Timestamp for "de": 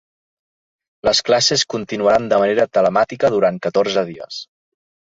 2.33-2.41